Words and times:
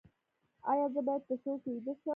ایا 0.71 0.85
زه 0.93 1.01
باید 1.07 1.23
په 1.27 1.35
شور 1.41 1.57
کې 1.63 1.69
ویده 1.75 1.93
شم؟ 2.01 2.09